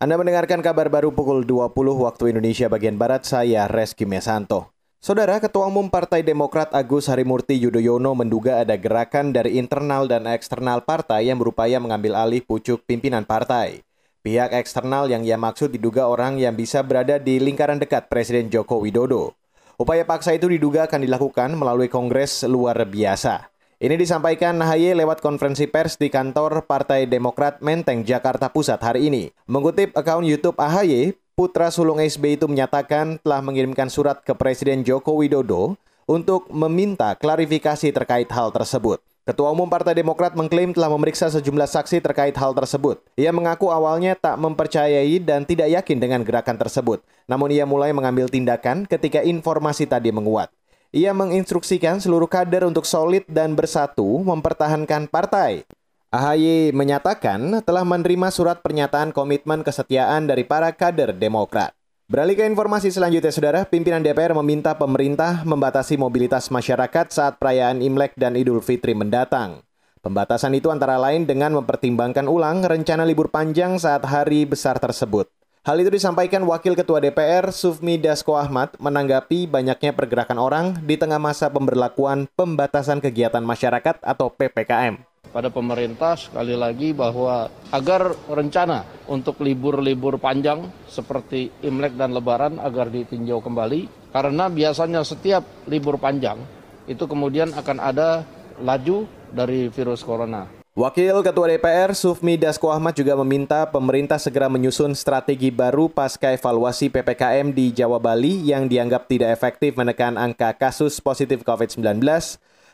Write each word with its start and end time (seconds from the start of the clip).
Anda 0.00 0.16
mendengarkan 0.16 0.64
kabar 0.64 0.88
baru 0.88 1.12
pukul 1.12 1.44
20 1.44 1.76
waktu 1.76 2.32
Indonesia 2.32 2.72
bagian 2.72 2.96
Barat, 2.96 3.28
saya 3.28 3.68
Reski 3.68 4.08
Mesanto. 4.08 4.72
Saudara 4.96 5.36
Ketua 5.36 5.68
Umum 5.68 5.92
Partai 5.92 6.24
Demokrat 6.24 6.72
Agus 6.72 7.12
Harimurti 7.12 7.60
Yudhoyono 7.60 8.16
menduga 8.16 8.64
ada 8.64 8.80
gerakan 8.80 9.36
dari 9.36 9.60
internal 9.60 10.08
dan 10.08 10.24
eksternal 10.24 10.88
partai 10.88 11.28
yang 11.28 11.36
berupaya 11.36 11.76
mengambil 11.76 12.16
alih 12.16 12.40
pucuk 12.40 12.80
pimpinan 12.88 13.28
partai. 13.28 13.84
Pihak 14.24 14.56
eksternal 14.56 15.04
yang 15.12 15.20
ia 15.20 15.36
maksud 15.36 15.68
diduga 15.68 16.08
orang 16.08 16.40
yang 16.40 16.56
bisa 16.56 16.80
berada 16.80 17.20
di 17.20 17.36
lingkaran 17.36 17.76
dekat 17.76 18.08
Presiden 18.08 18.48
Joko 18.48 18.80
Widodo. 18.80 19.36
Upaya 19.76 20.08
paksa 20.08 20.32
itu 20.32 20.48
diduga 20.48 20.88
akan 20.88 21.04
dilakukan 21.04 21.52
melalui 21.52 21.92
kongres 21.92 22.48
luar 22.48 22.88
biasa. 22.88 23.49
Ini 23.80 23.96
disampaikan 23.96 24.60
Nahaye 24.60 24.92
lewat 24.92 25.24
konferensi 25.24 25.64
pers 25.64 25.96
di 25.96 26.12
kantor 26.12 26.68
Partai 26.68 27.08
Demokrat 27.08 27.64
Menteng, 27.64 28.04
Jakarta 28.04 28.52
Pusat 28.52 28.76
hari 28.76 29.08
ini. 29.08 29.32
Mengutip 29.48 29.96
akun 29.96 30.28
YouTube 30.28 30.60
AHY, 30.60 31.16
putra 31.32 31.72
sulung 31.72 31.96
SB 31.96 32.36
itu 32.36 32.44
menyatakan 32.44 33.16
telah 33.24 33.40
mengirimkan 33.40 33.88
surat 33.88 34.20
ke 34.20 34.36
Presiden 34.36 34.84
Joko 34.84 35.16
Widodo 35.16 35.80
untuk 36.04 36.52
meminta 36.52 37.16
klarifikasi 37.16 37.88
terkait 37.88 38.28
hal 38.28 38.52
tersebut. 38.52 39.00
Ketua 39.24 39.48
Umum 39.48 39.72
Partai 39.72 39.96
Demokrat 39.96 40.36
mengklaim 40.36 40.76
telah 40.76 40.92
memeriksa 40.92 41.32
sejumlah 41.32 41.72
saksi 41.72 42.04
terkait 42.04 42.36
hal 42.36 42.52
tersebut. 42.52 43.00
Ia 43.16 43.32
mengaku 43.32 43.72
awalnya 43.72 44.12
tak 44.12 44.36
mempercayai 44.44 45.16
dan 45.24 45.48
tidak 45.48 45.72
yakin 45.72 45.96
dengan 45.96 46.20
gerakan 46.20 46.60
tersebut. 46.60 47.00
Namun 47.24 47.48
ia 47.48 47.64
mulai 47.64 47.96
mengambil 47.96 48.28
tindakan 48.28 48.84
ketika 48.84 49.24
informasi 49.24 49.88
tadi 49.88 50.12
menguat. 50.12 50.52
Ia 50.90 51.14
menginstruksikan 51.14 52.02
seluruh 52.02 52.26
kader 52.26 52.66
untuk 52.66 52.82
solid 52.82 53.22
dan 53.30 53.54
bersatu 53.54 54.26
mempertahankan 54.26 55.06
partai. 55.06 55.62
AHY 56.10 56.74
menyatakan 56.74 57.62
telah 57.62 57.86
menerima 57.86 58.34
surat 58.34 58.58
pernyataan 58.58 59.14
komitmen 59.14 59.62
kesetiaan 59.62 60.26
dari 60.26 60.42
para 60.42 60.74
kader 60.74 61.14
Demokrat. 61.14 61.70
Beralih 62.10 62.34
ke 62.34 62.42
informasi 62.42 62.90
selanjutnya, 62.90 63.30
Saudara, 63.30 63.62
pimpinan 63.62 64.02
DPR 64.02 64.34
meminta 64.34 64.74
pemerintah 64.74 65.46
membatasi 65.46 65.94
mobilitas 65.94 66.50
masyarakat 66.50 67.06
saat 67.14 67.38
perayaan 67.38 67.78
Imlek 67.86 68.18
dan 68.18 68.34
Idul 68.34 68.58
Fitri 68.58 68.90
mendatang. 68.98 69.62
Pembatasan 70.02 70.58
itu 70.58 70.74
antara 70.74 70.98
lain 70.98 71.22
dengan 71.22 71.54
mempertimbangkan 71.54 72.26
ulang 72.26 72.66
rencana 72.66 73.06
libur 73.06 73.30
panjang 73.30 73.78
saat 73.78 74.02
hari 74.02 74.42
besar 74.42 74.82
tersebut. 74.82 75.30
Hal 75.60 75.76
itu 75.76 75.92
disampaikan 75.92 76.40
Wakil 76.48 76.72
Ketua 76.72 77.04
DPR 77.04 77.52
Sufmi 77.52 78.00
Dasko 78.00 78.32
Ahmad 78.32 78.72
menanggapi 78.80 79.44
banyaknya 79.44 79.92
pergerakan 79.92 80.40
orang 80.40 80.66
di 80.88 80.96
tengah 80.96 81.20
masa 81.20 81.52
pemberlakuan 81.52 82.32
pembatasan 82.32 82.96
kegiatan 82.96 83.44
masyarakat 83.44 84.00
atau 84.00 84.32
PPKM. 84.32 85.04
Pada 85.28 85.52
pemerintah 85.52 86.16
sekali 86.16 86.56
lagi 86.56 86.96
bahwa 86.96 87.52
agar 87.76 88.16
rencana 88.32 88.88
untuk 89.04 89.44
libur-libur 89.44 90.16
panjang 90.16 90.64
seperti 90.88 91.52
Imlek 91.60 91.92
dan 91.92 92.16
Lebaran 92.16 92.56
agar 92.56 92.88
ditinjau 92.88 93.44
kembali 93.44 94.16
karena 94.16 94.48
biasanya 94.48 95.04
setiap 95.04 95.44
libur 95.68 96.00
panjang 96.00 96.40
itu 96.88 97.04
kemudian 97.04 97.52
akan 97.52 97.84
ada 97.84 98.24
laju 98.64 99.04
dari 99.28 99.68
virus 99.68 100.00
corona. 100.00 100.59
Wakil 100.80 101.20
Ketua 101.20 101.44
DPR 101.52 101.92
Sufmi 101.92 102.40
Dasko 102.40 102.72
Ahmad 102.72 102.96
juga 102.96 103.12
meminta 103.20 103.68
pemerintah 103.68 104.16
segera 104.16 104.48
menyusun 104.48 104.96
strategi 104.96 105.52
baru 105.52 105.92
pasca 105.92 106.32
evaluasi 106.32 106.88
PPKM 106.88 107.52
di 107.52 107.68
Jawa 107.68 108.00
Bali 108.00 108.48
yang 108.48 108.64
dianggap 108.64 109.04
tidak 109.04 109.36
efektif 109.36 109.76
menekan 109.76 110.16
angka 110.16 110.56
kasus 110.56 110.96
positif 111.04 111.44
COVID-19 111.44 112.00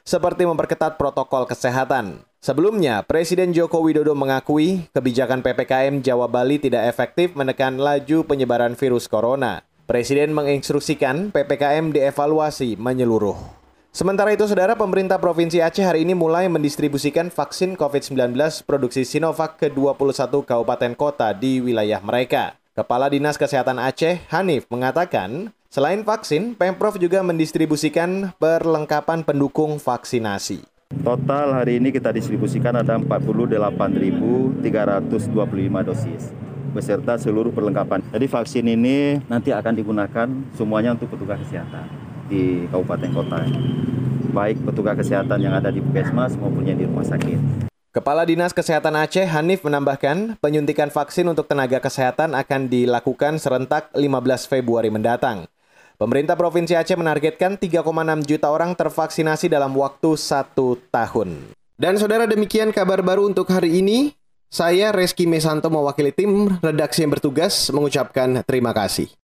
seperti 0.07 0.47
memperketat 0.47 0.95
protokol 0.95 1.51
kesehatan. 1.51 2.23
Sebelumnya, 2.39 3.03
Presiden 3.03 3.51
Joko 3.51 3.83
Widodo 3.83 4.15
mengakui 4.15 4.87
kebijakan 4.95 5.43
PPKM 5.43 5.99
Jawa 5.99 6.31
Bali 6.31 6.62
tidak 6.62 6.87
efektif 6.87 7.34
menekan 7.34 7.75
laju 7.75 8.23
penyebaran 8.23 8.79
virus 8.79 9.11
corona. 9.11 9.67
Presiden 9.91 10.31
menginstruksikan 10.31 11.34
PPKM 11.34 11.91
dievaluasi 11.91 12.79
menyeluruh. 12.79 13.56
Sementara 13.97 14.28
itu, 14.28 14.44
saudara 14.44 14.77
pemerintah 14.77 15.16
Provinsi 15.16 15.65
Aceh 15.65 15.81
hari 15.81 16.04
ini 16.04 16.12
mulai 16.12 16.53
mendistribusikan 16.53 17.32
vaksin 17.32 17.81
COVID-19 17.81 18.37
produksi 18.69 19.09
Sinovac 19.09 19.56
ke 19.56 19.72
21 19.72 20.44
kabupaten 20.44 20.93
kota 20.93 21.32
di 21.32 21.65
wilayah 21.65 22.04
mereka. 22.04 22.60
Kepala 22.76 23.09
Dinas 23.09 23.41
Kesehatan 23.41 23.81
Aceh, 23.81 24.21
Hanif, 24.28 24.69
mengatakan, 24.69 25.48
selain 25.72 26.04
vaksin, 26.04 26.53
Pemprov 26.60 27.00
juga 27.00 27.25
mendistribusikan 27.25 28.37
perlengkapan 28.37 29.25
pendukung 29.25 29.81
vaksinasi. 29.81 30.60
Total 31.00 31.56
hari 31.56 31.81
ini 31.81 31.88
kita 31.88 32.12
distribusikan 32.12 32.76
ada 32.76 33.00
48.325 33.00 34.60
dosis 35.88 36.37
beserta 36.76 37.16
seluruh 37.16 37.48
perlengkapan. 37.48 38.04
Jadi 38.12 38.26
vaksin 38.28 38.69
ini 38.69 39.25
nanti 39.25 39.56
akan 39.56 39.72
digunakan 39.72 40.28
semuanya 40.53 40.92
untuk 40.92 41.16
petugas 41.16 41.41
kesehatan 41.48 42.06
di 42.26 42.66
kabupaten 42.69 43.10
kota, 43.14 43.41
baik 44.34 44.60
petugas 44.66 44.98
kesehatan 45.00 45.38
yang 45.41 45.54
ada 45.56 45.72
di 45.72 45.81
puskesmas 45.81 46.37
maupun 46.37 46.66
yang 46.66 46.76
di 46.76 46.84
rumah 46.84 47.06
sakit. 47.06 47.66
Kepala 47.97 48.28
Dinas 48.28 48.53
Kesehatan 48.53 48.92
Aceh 48.92 49.25
Hanif 49.25 49.64
menambahkan, 49.64 50.36
penyuntikan 50.44 50.92
vaksin 50.92 51.32
untuk 51.32 51.48
tenaga 51.48 51.81
kesehatan 51.81 52.36
akan 52.36 52.69
dilakukan 52.69 53.41
serentak 53.41 53.88
15 53.97 54.53
Februari 54.53 54.92
mendatang. 54.92 55.48
Pemerintah 55.97 56.36
Provinsi 56.36 56.76
Aceh 56.76 56.92
menargetkan 56.92 57.56
3,6 57.56 57.81
juta 58.28 58.53
orang 58.53 58.76
tervaksinasi 58.76 59.48
dalam 59.48 59.72
waktu 59.72 60.12
satu 60.12 60.76
tahun. 60.92 61.56
Dan 61.81 61.97
saudara 61.97 62.28
demikian 62.28 62.69
kabar 62.69 63.00
baru 63.00 63.25
untuk 63.32 63.48
hari 63.48 63.81
ini. 63.81 64.12
Saya 64.53 64.92
Reski 64.92 65.25
Mesanto 65.25 65.72
mewakili 65.72 66.12
tim 66.12 66.53
redaksi 66.60 67.00
yang 67.00 67.16
bertugas 67.16 67.72
mengucapkan 67.72 68.44
terima 68.44 68.76
kasih. 68.76 69.09